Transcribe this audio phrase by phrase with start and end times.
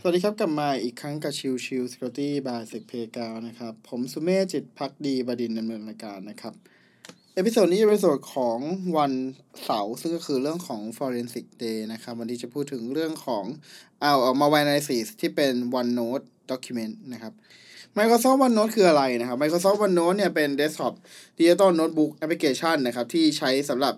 [0.00, 6.54] สวัสดีครับ กลับมาอีกครั้งกับ Chill Chill Security Podcast นะครับ ผมสุเมธ จิตภักดีบดินทร์ดำเนินรายการนะครับ
[7.34, 8.58] episode นี้จะเป็นส่วนของ
[8.98, 9.12] วัน
[9.64, 13.44] เสาร์ซึ่งก็คือเรื่องของ Forensic Day นะครับ วันนี้จะพูดถึงเรื่องของ
[14.00, 17.32] เอา malware analysis ที่เป็น OneNote Document นะครับ
[17.98, 20.94] Microsoft OneNote คืออะไรนะครับ Microsoft OneNote เนี่ยเป็น Desktop
[21.38, 23.94] Digital Notebook Application นะครับที่ใช้สำหรับ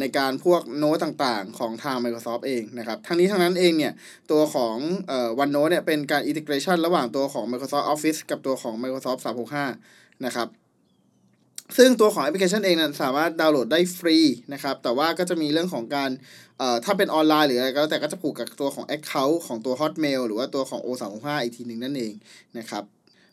[0.00, 3.92] ในการพวกโน้ตต่างๆ ของทาง Microsoft เองนะครับ ทั้งนี้ทั้งนั้นเองเนี่ย
[4.30, 4.76] ตัวของ
[5.38, 9.20] OneNote เนี่ยเป็นการ integration ระหว่างตัวของ Microsoft Office กับตัวของ Microsoft
[9.74, 10.48] 365 นะครับ
[11.76, 14.18] ซึ่งตัวของแอปพลิเคชันเองนั้นสามารถดาวน์โหลดได้ฟรี
[14.52, 16.10] นะครับ แต่ว่าก็จะมีเรื่องของการ
[16.58, 22.14] เอ่อถ้าเป็นออนไลน์หรืออะไรก็แล้วแต่ก็จะผูกกับตัวของ Account ของตัว Hotmail หรือว่าตัวของ O365 อีกทีหนึ่งนั่นเอง
[22.58, 22.84] นะครับ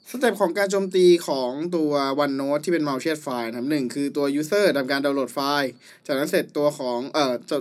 [0.09, 1.91] step ของการโจมตีของตัว
[2.23, 5.71] OneNote ที่เป็น malicious file นะครับหนึ่งคือตัว user ทำการดาวน์โหลดไฟล์
[6.07, 7.57] จากนั้นเสร็จตัวของเอ่อจะ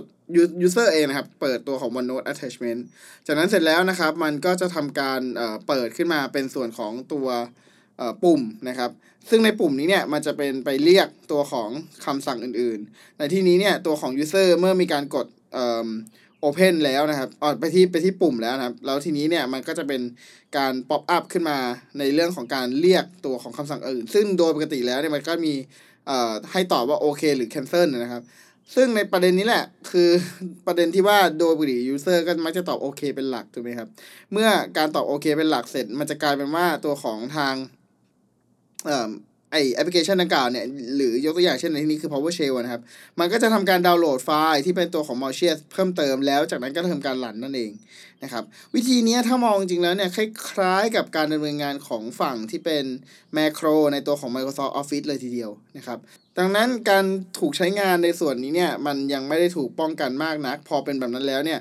[0.65, 2.81] user เองนะครับ เปิดตัวของ OneNote attachment
[3.27, 7.27] จากนั้นเสร็จแล้วนะครับ มันก็จะทำการเอ่อเปิดขึ้นมาเป็นส่วนของตัว
[8.23, 8.91] ปุ่มนะครับ
[9.29, 11.69] ซึ่งในปุ่มนี้เนี่ยมันจะเป็นไปเรียกตัวของ
[12.05, 15.89] คำสั่งอื่นๆ ในที่นี้เนี่ยตัวของ user เมื่อมีการกดเอ่อ
[16.43, 20.01] Open แล้วนะครับออไปที่ไปที่ปุ่มแล้วนะครับ แล้วทีนี้เนี่ยมันก็จะเป็น
[20.57, 21.57] การ pop up ขึ้นมา
[21.99, 25.53] ในเรื่องของการเรียกตัวของคำสั่งอื่น ซึ่งโดยปกติแล้วเนี่ยมันก็มี
[26.51, 28.23] ให้ตอบว่าโอเคหรือ cancel นะครับ
[28.75, 30.09] ซึ่งในประเด็นนี้แหละคือ
[30.67, 33.89] ประเด็นที่ว่าโดยปกติ user ก็มักจะตอบโอเคเป็นหลักถูกไหมครับ
[34.31, 37.55] เมื่อการตอบโอเคเป็นหลักเสร็จ มันจะกลายเป็นว่าตัวของทาง
[39.53, 40.65] ไอแอปพลิเคชันดังกล่าวเนี่ย
[40.95, 42.81] หรือยกตัวอย่างเช่นในที่นี้คือ PowerShell นะครับ
[43.19, 47.71] มันก็จะทำการดาวน์โหลดไฟล์ที่เป็นตัวของ malicious เพิ่มเติมแล้วจากนั้นก็ทำการหลั่นนั่นเอง
[48.23, 48.43] นะครับ
[48.75, 50.17] วิธีนี้ถ้ามองจริงแล้วเนี่ย ค
[50.59, 52.85] ล้ายๆกับการดำเนินงานของฝั่งที่เป็น
[53.37, 55.99] macro ในตัวของ Microsoft Office เลยทีเดียวนะครับ
[56.37, 57.05] ดังนั้นการ
[57.39, 61.59] ถูกใช้งานในส่วนนี้เนี่ย มันยังไม่ได้ถูกป้องกันมากนัก พอเป็นแบบนั้นแล้วเนี่ย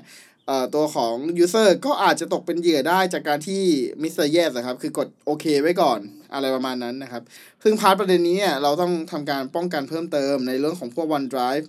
[0.74, 3.62] ตัวของ user ก็อาจจะตกเป็นเหยื่อได้จากการที่
[4.02, 4.28] Mr.
[4.28, 6.00] Yes ครับ คือกดโอเคไว้ก่อน
[6.34, 7.22] อะไรประมาณนั้นนะครับ
[7.62, 11.66] ซึ่ง part ประเด็นนี้เนี่ยเราต้องทำการป้องกันเพิ่มเติมในเรื่องของพวก OneNote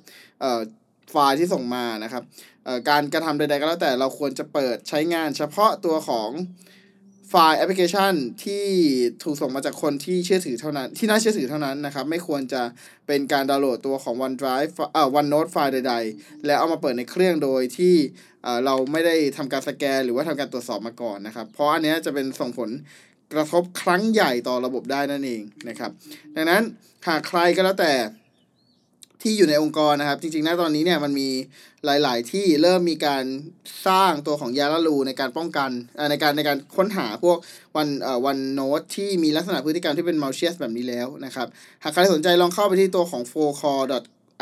[1.12, 2.24] ไฟล์ที่ส่งมานะครับ
[2.90, 6.30] การกระทำใดๆก็แล้วแต่เราควรจะเปิดใช้งานเฉพาะตัวของ
[7.34, 8.14] ไฟล์แอปพลิเคชัน
[8.46, 8.66] ที่
[9.24, 12.62] ถูกส่งมาจากคนที่เชื่อถือเท่านั้น ที่น่าเชื่อถือเท่านั้นนะครับ ไม่ควรจะ
[13.08, 17.96] เป็นการดาวน์โหลดตัวของ OneDrive เอ่อ OneNote ไฟล์ใด ๆ แล้วเอามาเปิดในเครื่องโดยที่
[18.66, 22.70] เราไม่ได้ทำการสแกน หรือว่าทำการตรวจสอบมาก่อนนะครับ เพราะอันนี้จะเป็นส่งผล
[23.34, 25.92] กระทบครั้งใหญ่ต่อระบบได้นั่นเองนะครับ
[26.36, 26.64] ดังนั้น
[27.08, 27.94] หากใครก็แล้วแต่
[29.22, 31.30] ที่อยู่ในองค์กรนะครับ จริงๆ ณ ตอนนี้เนี่ยมันมี
[31.86, 33.24] หลาย ๆ ที่เริ่มมีการ
[33.88, 35.70] สร้างตัวของยาละลูในการป้องกัน
[36.12, 37.38] ในการในการค้นหาพวก
[37.78, 41.48] วันเอ่อวันโนตที่มีลักษณะพฤติกรรมที่เป็นมัลเชียสแบบนี้แล้วนะครับ
[41.84, 43.80] หากใครสนใจลองเข้าไปที่ตัวของ f o c o r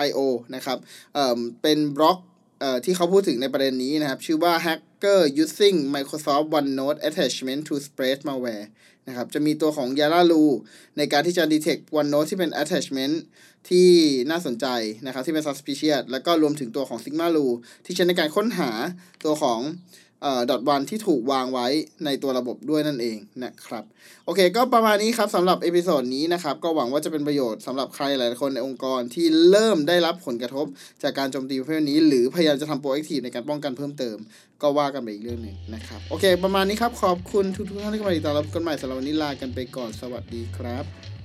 [0.07, 0.19] io
[0.56, 0.78] นะครับ
[1.13, 2.17] เอ่อเป็นบล็อก
[2.84, 8.66] ที่เขาพูดถึงในประเด็นนี้นะครับ ชื่อว่า hacker using Microsoft OneNote attachment to spread malware
[9.08, 10.44] นะครับ จะมีตัวของ Yara Lu
[10.97, 13.16] ในการที่จะ detect OneNote ที่เป็น attachment
[13.70, 13.90] ที่
[14.30, 14.66] น่าสนใจ
[15.06, 17.47] นะครับ ที่เป็น suspicious แล้วก็รวมถึงตัวของ Sigma Rule
[17.86, 18.72] ที่ใช้ในการค้นหา
[19.26, 19.59] ตัวของ
[20.50, 21.68] ดอทวันที่ถูกวางไว้
[22.06, 23.84] ในตัวระบบด้วยนั่นเองนะครับ
[24.25, 30.66] โอเค ก็ประมาณนี้ครับสำหรับ episode นี้นะครับ ก็หวังว่าจะเป็นประโยชน์สำหรับใครหลายคนในองค์กรที่เริ่มได้รับผลกระทบ
[31.03, 34.18] จากการโจมตีประเภทนี้ หรือพยายามจะทำ proactive ในการป้องกันเพิ่มเติม
[34.62, 41.19] ก็ว่ากันไปอีกเรื่องหนึ่งนะครับ โอเค ประมาณนี้ครับขอบคุณทุกท่านที่เข้ามาติดตามรับกันใหม่สำหรับวันนี้ลากันไปก่อนสวัสดีครับ